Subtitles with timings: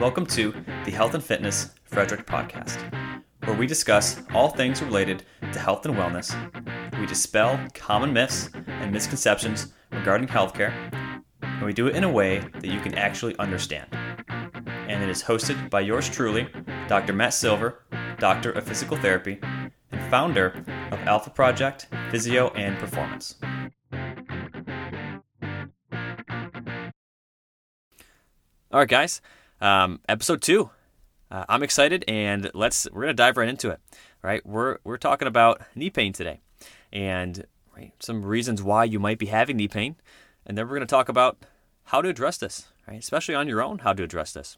[0.00, 0.52] Welcome to
[0.84, 2.78] the Health and Fitness Frederick podcast,
[3.44, 6.32] where we discuss all things related to health and wellness.
[7.00, 10.72] We dispel common myths and misconceptions regarding healthcare,
[11.42, 13.88] and we do it in a way that you can actually understand.
[14.68, 16.46] And it is hosted by yours truly,
[16.86, 17.12] Dr.
[17.12, 17.82] Matt Silver,
[18.20, 23.34] Doctor of Physical Therapy, and founder of Alpha Project Physio and Performance.
[28.70, 29.20] All right, guys,
[29.60, 30.70] um, episode two.
[31.30, 33.80] Uh, I'm excited, and let's we're gonna dive right into it.
[34.22, 36.40] Right, we're we're talking about knee pain today,
[36.92, 39.96] and right, some reasons why you might be having knee pain,
[40.46, 41.38] and then we're gonna talk about
[41.84, 42.68] how to address this.
[42.86, 44.56] Right, especially on your own, how to address this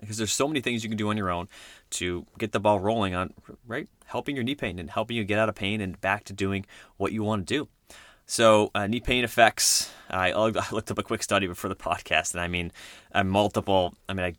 [0.00, 1.48] because there's so many things you can do on your own
[1.90, 3.32] to get the ball rolling on
[3.66, 6.32] right helping your knee pain and helping you get out of pain and back to
[6.32, 6.66] doing
[6.96, 7.68] what you want to do
[8.26, 12.40] so uh, knee pain affects I, looked up a quick study before the podcast and
[12.40, 12.72] i mean
[13.12, 14.34] uh, multiple i mean i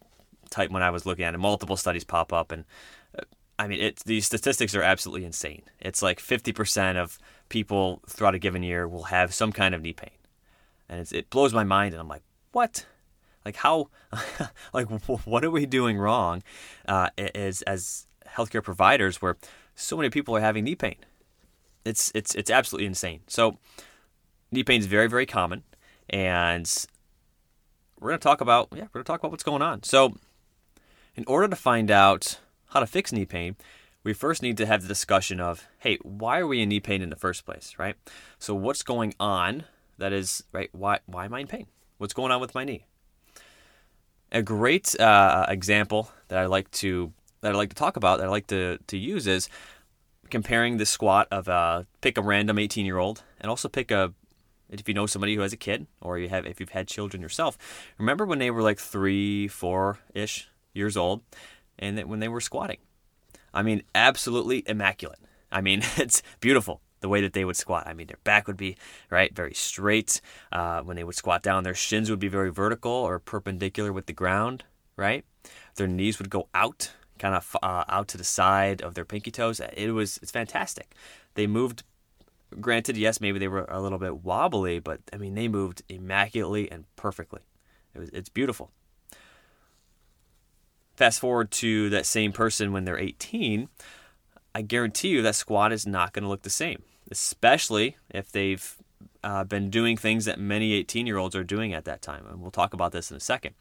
[0.50, 2.66] typed when i was looking at it multiple studies pop up and
[3.17, 3.23] uh,
[3.59, 5.64] i mean it, these statistics are absolutely insane.
[5.80, 7.17] It's like 50% of
[7.50, 10.09] people throughout a given year will have some kind of knee pain.
[10.89, 12.23] And it blows my mind and i'm like
[12.55, 12.86] what?
[13.44, 13.89] Like how,
[14.73, 16.42] like what are we doing wrong?
[16.88, 19.38] Uh, as as healthcare providers where
[19.75, 20.95] so many people are having knee pain?
[21.86, 23.22] It's it's it's absolutely insane.
[23.28, 23.58] So
[24.52, 25.64] knee pain is very very common,
[26.09, 26.69] and
[28.00, 29.83] we're gonna talk about yeah we're gonna talk about what's going on.
[29.83, 30.16] So
[31.16, 33.55] in order to find out how to fix knee pain,
[34.03, 37.02] we first need to have the discussion of hey why are we in knee pain
[37.02, 37.95] in the first place right
[38.38, 39.64] so what's going on
[39.97, 41.66] that is right why why am i in pain
[41.97, 42.86] what's going on with my knee
[44.31, 48.27] a great uh, example that I like to that I like to talk about that
[48.27, 49.49] I like to to use is
[50.36, 54.14] comparing the squat of uh, pick a random 18 year old and also pick a
[54.69, 57.22] if you know somebody who has a kid or you have if you've had children
[57.22, 57.58] yourself
[57.97, 61.21] remember when they were like three four ish years old
[61.80, 62.80] and when they were squatting
[63.54, 65.20] i mean absolutely immaculate
[65.54, 67.86] i mean it's beautiful the way that they would squat.
[67.86, 68.77] I mean, their back would be
[69.11, 70.21] right very straight.
[70.52, 74.08] Uh, when they would squat down, their shins would be very vertical or perpendicular with
[74.08, 74.64] the ground.
[74.98, 75.23] Right,
[75.76, 79.31] their knees would go out, kind of uh, out to the side of their pinky
[79.31, 79.59] toes.
[79.73, 80.95] It was it's fantastic.
[81.36, 81.83] They moved.
[82.61, 86.71] Granted, yes, maybe they were a little bit wobbly, but I mean, they moved immaculately
[86.71, 87.42] and perfectly.
[87.93, 88.71] It was, it's beautiful.
[90.95, 93.67] Fast forward to that same person when they're 18,
[94.53, 98.77] I guarantee you that squat is not going to look the same especially if they've
[99.25, 102.25] uh, been doing things that many 18 year olds are doing at that time.
[102.30, 103.55] And we'll talk about this in a second.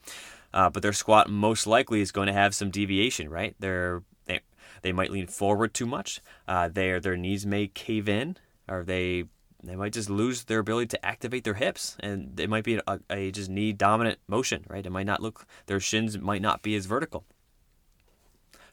[0.52, 3.56] Uh, but their squat most likely is going to have some deviation, right?
[3.58, 4.40] They're, they,
[4.82, 6.20] they might lean forward too much.
[6.46, 8.36] Uh, their, their knees may cave in,
[8.68, 9.24] or they
[9.62, 13.00] they might just lose their ability to activate their hips, and it might be a,
[13.08, 14.84] a just knee dominant motion, right?
[14.84, 17.24] It might not look their shins might not be as vertical.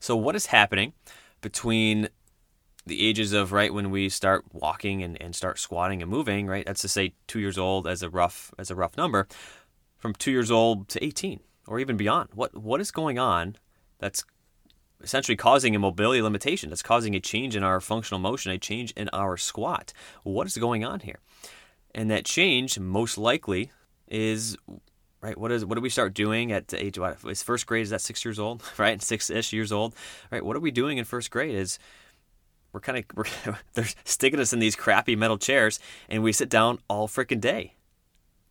[0.01, 0.91] So what is happening
[1.39, 2.09] between
[2.85, 6.65] the ages of right when we start walking and, and start squatting and moving, right?
[6.65, 9.27] That's to say two years old as a rough as a rough number,
[9.97, 12.29] from two years old to 18 or even beyond.
[12.33, 13.55] What what is going on
[13.99, 14.23] that's
[15.03, 18.91] essentially causing a mobility limitation, that's causing a change in our functional motion, a change
[18.91, 19.93] in our squat.
[20.23, 21.19] What is going on here?
[21.93, 23.71] And that change most likely
[24.07, 24.57] is
[25.21, 27.83] right what is what do we start doing at the age what is first grade
[27.83, 29.95] is that six years old right six-ish years old
[30.31, 31.79] right what are we doing in first grade is
[32.73, 36.79] we're kind of they're sticking us in these crappy metal chairs and we sit down
[36.87, 37.75] all freaking day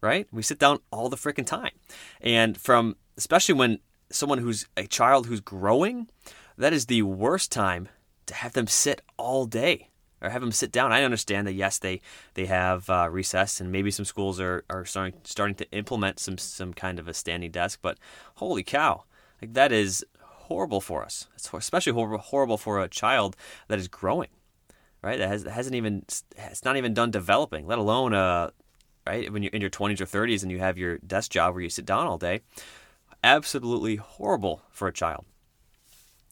[0.01, 0.27] right?
[0.33, 1.73] We sit down all the freaking time.
[2.21, 3.79] And from especially when
[4.11, 6.09] someone who's a child who's growing
[6.57, 7.89] that is the worst time
[8.27, 9.89] to have them sit all day
[10.21, 10.93] or have them sit down.
[10.93, 12.01] I understand that yes they
[12.35, 16.39] they have uh, recess and maybe some schools are, are starting starting to implement some
[16.39, 17.99] some kind of a standing desk but
[18.37, 19.05] holy cow
[19.41, 20.05] like that is
[20.51, 21.29] horrible for us.
[21.37, 23.37] It's especially horrible, for a child
[23.69, 24.31] that is growing,
[25.01, 25.17] right?
[25.17, 26.05] That, has, hasn't even,
[26.37, 28.51] it's not even done developing, let alone, uh,
[29.07, 29.33] right?
[29.33, 31.71] When you're in your 20s or 30s and you have your desk job where you
[31.71, 32.41] sit down all day,
[33.23, 35.25] absolutely horrible for a child.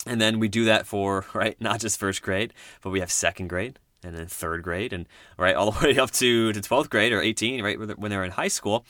[0.04, 3.46] And then we do that for, right, not just first grade, but we have second
[3.46, 5.06] grade and then third grade and
[5.36, 8.30] right all the way up to, to 12th grade or 18 right when they're in
[8.30, 8.84] high school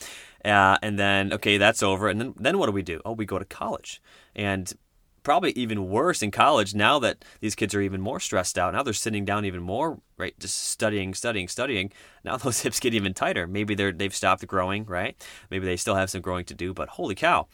[0.44, 3.24] uh, and then okay that's over and then then what do we do oh we
[3.24, 4.02] go to college
[4.36, 4.74] and
[5.23, 8.73] probably even worse in college now that these kids are even more stressed out.
[8.73, 10.38] Now they're sitting down even more, right?
[10.38, 11.93] Just studying, studying, studying.
[12.25, 13.47] Now those hips get even tighter.
[13.47, 15.17] Maybe they're they've stopped growing, right?
[15.50, 17.47] Maybe they still have some growing to do, but holy cow.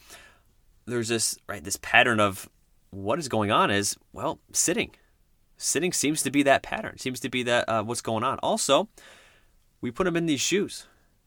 [0.85, 2.49] There's this right this pattern of
[2.91, 4.91] what is going on is well, sitting.
[5.57, 6.97] Sitting seems to be that pattern.
[6.97, 8.39] Seems to be that uh, what's going on.
[8.39, 8.89] Also,
[9.79, 10.85] we put them in these shoes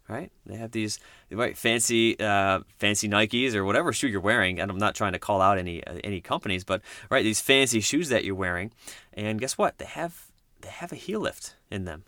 [0.09, 0.33] right?
[0.47, 0.99] They have these
[1.31, 4.61] right fancy uh, fancy Nikes or whatever shoe you're wearing.
[4.61, 7.81] And I'm not trying to call out any uh, any companies, but right, these fancy
[7.81, 8.73] shoes that you're wearing,
[9.13, 9.79] and guess what?
[9.79, 10.27] They have
[10.61, 12.05] they have a heel lift in them.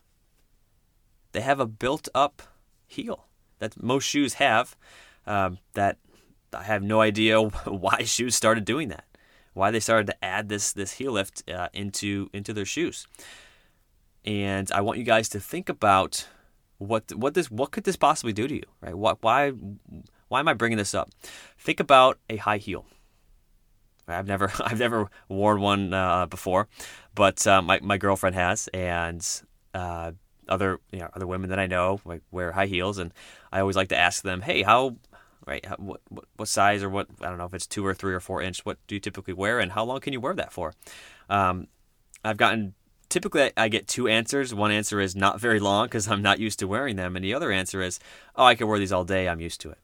[1.32, 2.42] They have a built up
[2.86, 3.26] heel
[3.58, 4.76] that most shoes have.
[5.26, 5.98] Um, that
[6.52, 9.04] I have no idea why shoes started doing that.
[9.52, 13.06] Why they started to add this this heel lift uh, into into their shoes.
[14.24, 16.26] And I want you guys to think about
[16.80, 18.94] what what this what could this possibly do to you, right?
[18.94, 19.52] What why
[20.28, 21.10] why am I bringing this up?
[21.58, 22.86] Think about a high heel.
[24.08, 26.68] I've never I've never worn one uh, before,
[27.14, 29.26] but uh, my my girlfriend has, and
[29.74, 30.12] uh,
[30.48, 33.12] other you know, other women that I know like, wear high heels, and
[33.52, 34.96] I always like to ask them, hey, how
[35.46, 37.92] right how, what, what what size or what I don't know if it's two or
[37.92, 40.34] three or four inch, what do you typically wear, and how long can you wear
[40.34, 40.72] that for?
[41.28, 41.66] Um,
[42.24, 42.74] I've gotten
[43.10, 44.54] typically I get two answers.
[44.54, 47.34] One answer is not very long because I'm not used to wearing them, and the
[47.34, 48.00] other answer is,
[48.36, 49.28] oh, I can wear these all day.
[49.28, 49.78] I'm used to it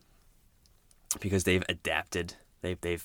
[1.20, 2.34] because they've adapted.
[2.62, 3.04] They've they've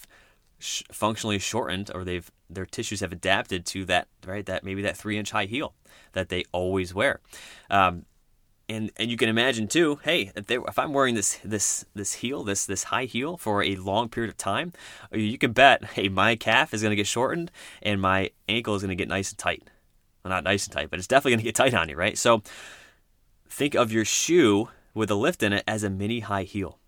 [0.60, 4.96] sh- functionally shortened, or they've their tissues have adapted to that right that maybe that
[4.96, 5.74] three inch high heel
[6.14, 7.20] that they always wear.
[7.70, 8.06] Um,
[8.70, 10.00] and, and you can imagine too.
[10.04, 13.64] Hey, if, they, if I'm wearing this this this heel, this this high heel for
[13.64, 14.72] a long period of time,
[15.12, 17.52] you can bet, hey, my calf is going to get shortened
[17.82, 19.68] and my ankle is going to get nice and tight
[20.24, 22.18] well, not nice and tight, but it's definitely going to get tight on you, right?
[22.18, 22.42] So
[23.50, 26.80] think of your shoe with a lift in it as a mini high heel.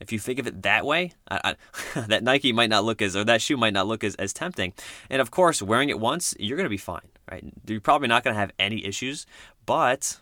[0.00, 1.54] If you think of it that way, I,
[1.96, 4.32] I, that Nike might not look as, or that shoe might not look as, as
[4.32, 4.72] tempting.
[5.10, 7.44] And of course, wearing it once, you're going to be fine, right?
[7.66, 9.26] You're probably not going to have any issues,
[9.66, 10.18] but,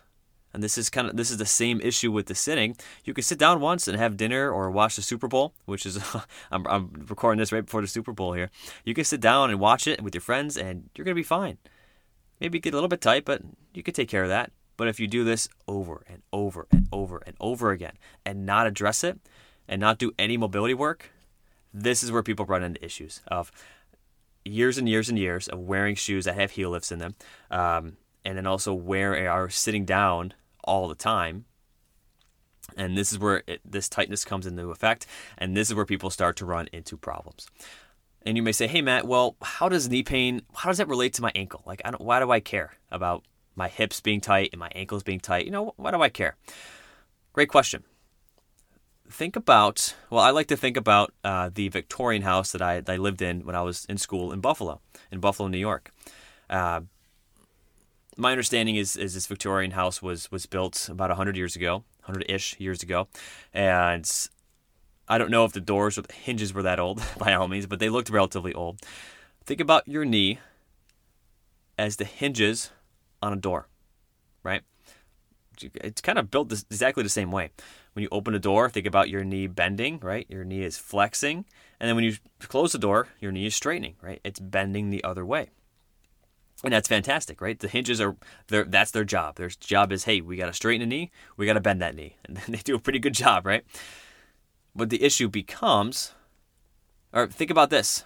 [0.53, 2.75] and this is kind of, this is the same issue with the sitting.
[3.05, 5.99] You can sit down once and have dinner or watch the Super Bowl, which is,
[6.51, 8.49] I'm, I'm recording this right before the Super Bowl here.
[8.83, 11.59] You can sit down and watch it with your friends and you're to be fine.
[12.39, 13.41] Maybe get a little bit tight, but
[13.73, 14.51] you could take care of that.
[14.77, 17.93] But if you do this over and over and over and over again
[18.25, 19.19] and not address it
[19.67, 21.11] and not do any mobility work,
[21.73, 23.51] this is where people run into issues of
[24.45, 27.15] years and years and years of wearing shoes that have heel lifts in them,
[27.51, 31.45] um, and then also wear are sitting down all the time.
[32.75, 35.05] And this is where it, this tightness comes into effect,
[35.37, 37.47] and this is where people start to run into problems.
[38.23, 40.41] And you may say, "Hey Matt, well, how does knee pain?
[40.55, 41.63] How does that relate to my ankle?
[41.65, 42.01] Like, I don't.
[42.01, 43.23] Why do I care about
[43.55, 45.45] my hips being tight and my ankles being tight?
[45.45, 46.35] You know, why do I care?"
[47.33, 47.83] Great question.
[49.09, 49.95] Think about.
[50.09, 53.21] Well, I like to think about uh, the Victorian house that I, that I lived
[53.21, 54.81] in when I was in school in Buffalo,
[55.11, 55.91] in Buffalo, New York.
[56.49, 56.81] Uh,
[58.17, 62.59] my understanding is, is this Victorian house was was built about 100 years ago, 100-ish
[62.59, 63.07] years ago,
[63.53, 64.27] and
[65.07, 67.65] I don't know if the doors or the hinges were that old by all means,
[67.65, 68.81] but they looked relatively old.
[69.45, 70.39] Think about your knee
[71.77, 72.71] as the hinges
[73.21, 73.67] on a door,
[74.43, 74.61] right?
[75.61, 77.49] It's kind of built exactly the same way.
[77.93, 80.27] When you open a door, think about your knee bending, right?
[80.29, 81.45] Your knee is flexing.
[81.79, 84.21] And then when you close the door, your knee is straightening, right?
[84.23, 85.49] It's bending the other way.
[86.63, 87.57] And that's fantastic, right?
[87.59, 88.15] The hinges are
[88.47, 89.35] their that's their job.
[89.35, 91.95] Their job is, hey, we got to straighten a knee, we got to bend that
[91.95, 92.15] knee.
[92.27, 93.63] And they do a pretty good job, right?
[94.77, 96.13] But the issue becomes,
[97.11, 98.05] or think about this.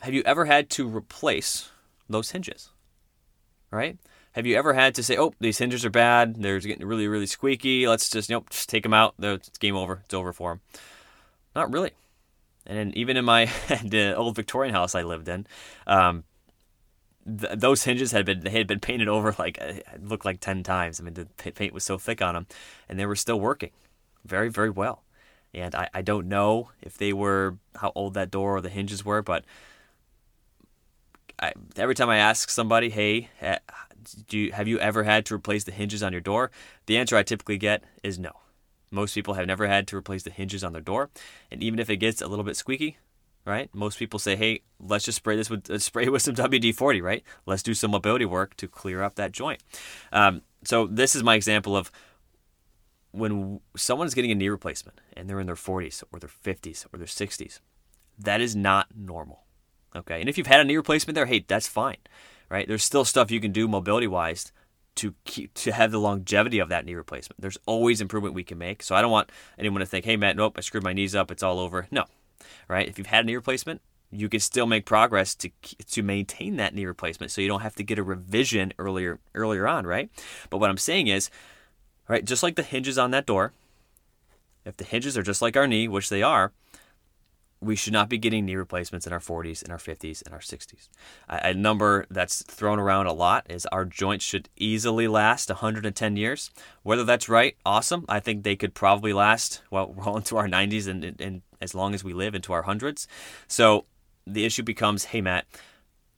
[0.00, 1.70] Have you ever had to replace
[2.08, 2.70] those hinges?
[3.70, 3.96] Right?
[4.32, 6.42] Have you ever had to say, "Oh, these hinges are bad.
[6.42, 7.86] They're getting really, really squeaky.
[7.86, 9.14] Let's just, you know, just take them out.
[9.20, 10.00] It's game over.
[10.04, 10.60] It's over for them."
[11.54, 11.92] Not really.
[12.66, 13.44] And even in my
[13.84, 15.46] the old Victorian house I lived in,
[15.86, 16.24] um,
[17.24, 20.40] th- those hinges had been they had been painted over like uh, it looked like
[20.40, 20.98] ten times.
[20.98, 22.46] I mean, the paint was so thick on them,
[22.88, 23.70] and they were still working
[24.24, 25.04] very, very well.
[25.54, 29.04] And I, I don't know if they were how old that door or the hinges
[29.04, 29.44] were, but
[31.38, 33.28] I, every time I ask somebody, "Hey,
[34.28, 36.50] do you, have you ever had to replace the hinges on your door?"
[36.86, 38.32] The answer I typically get is no.
[38.90, 41.10] Most people have never had to replace the hinges on their door,
[41.50, 42.98] and even if it gets a little bit squeaky,
[43.44, 43.68] right?
[43.74, 47.22] Most people say, "Hey, let's just spray this with uh, spray with some WD-40, right?
[47.44, 49.60] Let's do some mobility work to clear up that joint."
[50.12, 51.90] Um, so this is my example of
[53.12, 56.98] when someone's getting a knee replacement and they're in their 40s or their 50s or
[56.98, 57.60] their 60s,
[58.18, 59.44] that is not normal.
[59.94, 60.20] Okay.
[60.20, 61.98] And if you've had a knee replacement there, hey, that's fine,
[62.48, 62.66] right?
[62.66, 64.52] There's still stuff you can do mobility wise
[64.94, 67.40] to keep to have the longevity of that knee replacement.
[67.40, 68.82] There's always improvement we can make.
[68.82, 71.30] So I don't want anyone to think, hey, Matt, nope, I screwed my knees up,
[71.30, 71.86] it's all over.
[71.90, 72.04] No,
[72.68, 72.88] right?
[72.88, 75.50] If you've had a knee replacement, you can still make progress to
[75.90, 79.66] to maintain that knee replacement, so you don't have to get a revision earlier earlier
[79.66, 80.10] on, right?
[80.50, 81.30] But what I'm saying is,
[82.12, 82.26] right?
[82.26, 83.54] Just like the hinges on that door,
[84.66, 86.52] if the hinges are just like our knee, which they are,
[87.58, 90.40] we should not be getting knee replacements in our 40s, in our 50s, in our
[90.40, 90.90] 60s.
[91.30, 96.50] A number that's thrown around a lot is our joints should easily last 110 years.
[96.82, 98.04] Whether that's right, awesome.
[98.10, 101.74] I think they could probably last well, well into our 90s and, and, and as
[101.74, 103.08] long as we live into our hundreds.
[103.48, 103.86] So
[104.26, 105.46] the issue becomes, hey Matt,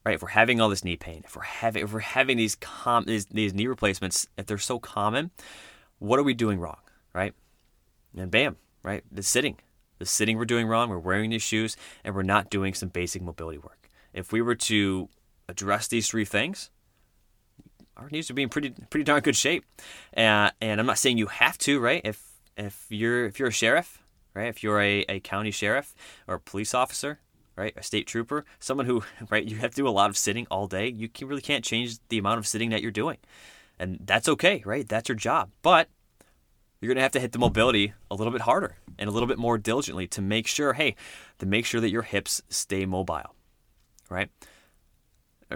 [0.04, 0.16] right?
[0.16, 3.04] If we're having all this knee pain, if we're having if we're having these com-
[3.04, 5.30] these, these knee replacements, if they're so common,
[6.06, 6.80] what are we doing wrong,
[7.12, 7.34] right?
[8.16, 9.02] And bam, right?
[9.10, 9.58] The sitting
[9.98, 13.22] the sitting we're doing wrong, we're wearing these shoes, and we're not doing some basic
[13.22, 13.88] mobility work.
[14.12, 15.08] If we were to
[15.48, 16.70] address these three things,
[17.96, 19.64] our knees would be in pretty pretty darn good shape.
[20.16, 22.02] Uh, and I'm not saying you have to, right?
[22.04, 22.22] If
[22.56, 24.02] if you're if you're a sheriff,
[24.34, 24.48] right?
[24.48, 25.94] If you're a, a county sheriff
[26.26, 27.20] or a police officer,
[27.56, 27.72] right?
[27.76, 30.66] A state trooper, someone who, right, you have to do a lot of sitting all
[30.66, 30.88] day.
[30.88, 33.18] You can, really can't change the amount of sitting that you're doing.
[33.78, 34.88] And that's okay, right?
[34.88, 35.50] That's your job.
[35.62, 35.88] But
[36.84, 39.26] you're going to have to hit the mobility a little bit harder and a little
[39.26, 40.94] bit more diligently to make sure, hey,
[41.38, 43.34] to make sure that your hips stay mobile,
[44.10, 44.28] right?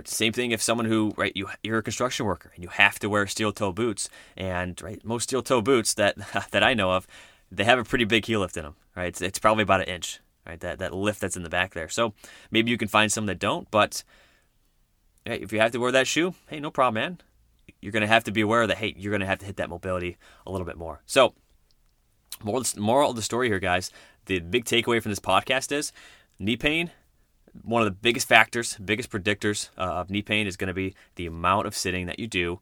[0.05, 3.11] Same thing if someone who, right, you, you're a construction worker and you have to
[3.11, 6.17] wear steel toe boots, and right, most steel toe boots that
[6.53, 7.07] that I know of,
[7.51, 9.09] they have a pretty big heel lift in them, right?
[9.09, 10.61] It's, it's probably about an inch, right?
[10.61, 11.89] That that lift that's in the back there.
[11.89, 12.15] So
[12.51, 14.05] maybe you can find some that don't, but
[15.25, 17.19] hey, if you have to wear that shoe, hey, no problem, man
[17.81, 19.57] you're going to have to be aware that hey, you're going to have to hit
[19.57, 21.01] that mobility a little bit more.
[21.07, 21.35] So,
[22.43, 23.91] moral, moral of the story here, guys.
[24.27, 25.93] The big takeaway from this podcast is
[26.39, 26.91] knee pain.
[27.63, 30.95] One of the biggest factors, biggest predictors uh, of knee pain is going to be
[31.17, 32.61] the amount of sitting that you do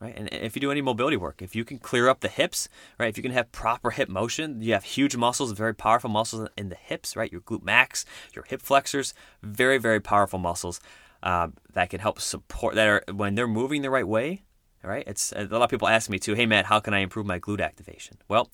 [0.00, 0.14] right?
[0.16, 3.08] And if you do any mobility work, if you can clear up the hips, right?
[3.08, 6.70] If you can have proper hip motion, you have huge muscles, very powerful muscles in
[6.70, 7.30] the hips, right?
[7.30, 10.80] Your glute max, your hip flexors, very, very powerful muscles
[11.22, 14.42] uh, that can help support that are when they're moving the right way.
[14.82, 15.04] Right?
[15.06, 16.34] It's a lot of people ask me too.
[16.34, 18.16] Hey Matt, how can I improve my glute activation?
[18.28, 18.50] Well,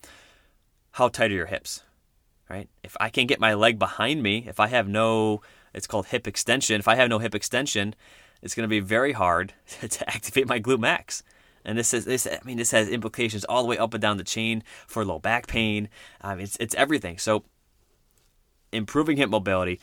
[0.91, 1.83] how tight are your hips?
[2.49, 2.69] Right?
[2.83, 5.41] If I can't get my leg behind me, if I have no,
[5.73, 6.79] it's called hip extension.
[6.79, 7.95] If I have no hip extension,
[8.41, 11.23] it's going to be very hard to activate my glute max.
[11.63, 12.27] And this is this.
[12.27, 15.19] I mean, this has implications all the way up and down the chain for low
[15.19, 15.89] back pain.
[16.21, 17.17] Um, it's it's everything.
[17.17, 17.43] So,
[18.71, 19.81] improving hip mobility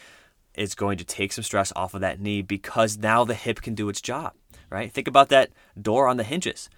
[0.54, 3.74] is going to take some stress off of that knee because now the hip can
[3.74, 4.32] do its job,
[4.70, 4.92] right?
[4.92, 6.68] Think about that door on the hinges,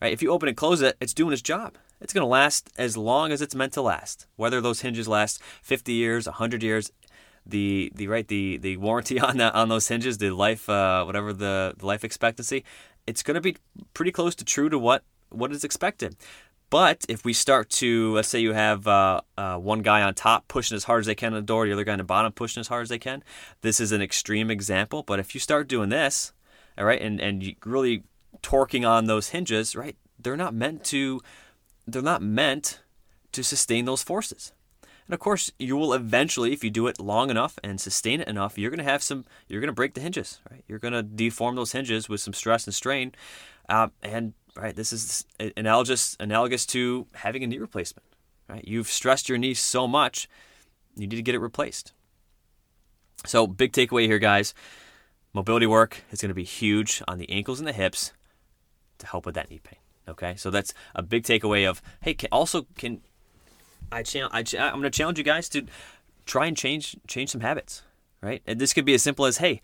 [0.00, 0.12] right?
[0.12, 1.76] If you open and close it, it's doing its job.
[2.00, 4.26] It's going to last as long as it's meant to last.
[4.36, 6.90] Whether those hinges last 50 years, 100 years,
[7.44, 11.32] the the right the the warranty on that on those hinges, the life uh, whatever
[11.32, 12.64] the, the life expectancy,
[13.06, 13.56] it's going to be
[13.94, 16.16] pretty close to true to what what is expected.
[16.72, 20.48] But if we start to, let's say you have uh, uh, one guy on top
[20.48, 22.32] pushing as hard as they can on the door, the other guy on the bottom
[22.32, 23.22] pushing as hard as they can.
[23.60, 26.32] This is an extreme example, but if you start doing this,
[26.78, 28.04] all right, and and really
[28.42, 31.20] torquing on those hinges, right, they're not meant to,
[31.86, 32.80] they're not meant
[33.32, 34.54] to sustain those forces.
[35.06, 38.28] And of course, you will eventually, if you do it long enough and sustain it
[38.28, 40.64] enough, you're going to have some, you're going to break the hinges, right?
[40.66, 43.12] You're going to deform those hinges with some stress and strain,
[43.68, 44.74] uh, and right?
[44.74, 45.24] This is
[45.56, 48.06] analogous analogous to having a knee replacement,
[48.48, 48.66] right?
[48.66, 50.28] You've stressed your knee so much,
[50.96, 51.92] you need to get it replaced.
[53.24, 54.52] So, big takeaway here, guys.
[55.32, 58.12] Mobility work is going to be huge on the ankles and the hips
[58.98, 59.78] to help with that knee pain.
[60.08, 62.14] Okay, so that's a big takeaway of hey.
[62.14, 63.00] Can, also, can
[63.90, 65.66] I, cha- I cha- I'm going to challenge you guys to
[66.26, 67.82] try and change change some habits,
[68.20, 68.42] right?
[68.46, 69.62] And this could be as simple as hey,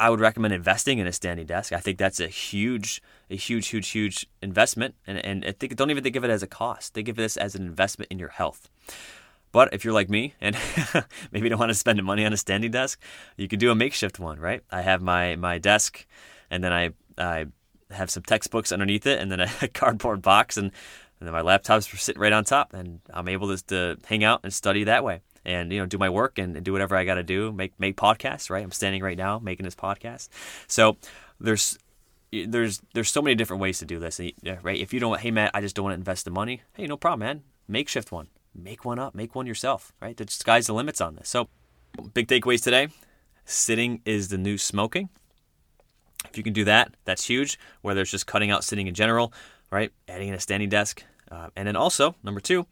[0.00, 1.72] I would recommend investing in a standing desk.
[1.72, 5.90] I think that's a huge, a huge, huge, huge investment, and and I think don't
[5.90, 6.94] even think of it as a cost.
[6.94, 8.70] Think of this as an investment in your health.
[9.52, 10.56] But if you're like me and
[11.32, 13.00] maybe don't want to spend the money on a standing desk,
[13.36, 14.62] you could do a makeshift one, right?
[14.70, 16.06] I have my my desk,
[16.50, 17.46] and then I I
[17.90, 20.72] have some textbooks underneath it, and then a cardboard box, and,
[21.20, 24.40] and then my laptop's sitting right on top, and I'm able to, to hang out
[24.42, 27.14] and study that way and you know do my work and, do whatever I got
[27.14, 27.52] to do.
[27.52, 28.50] Make make podcasts.
[28.50, 30.28] Right, I'm standing right now making this podcast.
[30.66, 30.96] So
[31.40, 31.78] there's
[32.32, 34.20] there's there's so many different ways to do this.
[34.20, 36.62] Right, if you don't, hey Matt, I just don't want to invest the money.
[36.74, 37.42] Hey, no problem, man.
[37.68, 38.28] Makeshift one.
[38.54, 39.14] Make one up.
[39.14, 39.92] Make one yourself.
[40.00, 41.28] Right, the sky's the limits on this.
[41.28, 41.48] So
[42.12, 42.88] big takeaways today.
[43.44, 45.10] Sitting is the new smoking.
[46.30, 47.58] If you can do that, that's huge.
[47.82, 49.32] Whether it's just cutting out sitting in general,
[49.70, 49.92] right?
[50.08, 52.66] Adding in a standing desk, uh, and then also number two,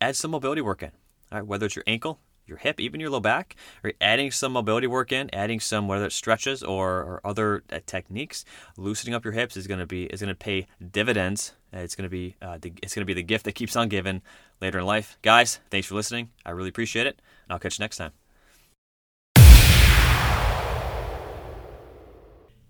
[0.00, 0.92] add some mobility work in.
[1.32, 4.86] Right, whether it's your ankle, your hip, even your low back, or adding some mobility
[4.86, 8.44] work in, adding some whether it's stretches or, or other uh, techniques,
[8.76, 11.54] loosening up your hips is going to be is going to pay dividends.
[11.72, 13.88] It's going to be uh, the, it's going to be the gift that keeps on
[13.88, 14.20] giving
[14.60, 15.16] later in life.
[15.22, 16.28] Guys, thanks for listening.
[16.44, 17.22] I really appreciate it.
[17.44, 18.12] And I'll catch you next time.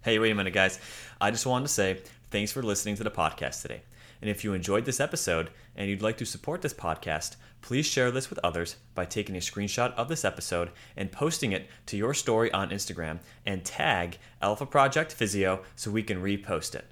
[0.04, 0.78] Hey, wait a minute, guys.
[1.21, 2.00] I just wanted to say
[2.31, 3.83] thanks for listening to the podcast today.
[4.23, 8.12] And if you enjoyed this episode and you'd like to support this podcast, please share
[8.12, 12.14] this with others by taking a screenshot of this episode and posting it to your
[12.14, 16.87] story on Instagram and tag Alpha Project Physio so we can repost it.